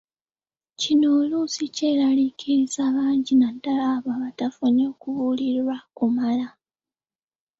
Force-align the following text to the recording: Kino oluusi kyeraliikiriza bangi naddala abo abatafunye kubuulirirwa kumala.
Kino 0.79 1.07
oluusi 1.21 1.63
kyeraliikiriza 1.75 2.83
bangi 2.95 3.33
naddala 3.41 3.83
abo 3.95 4.09
abatafunye 4.17 4.85
kubuulirirwa 4.99 5.75
kumala. 5.97 6.47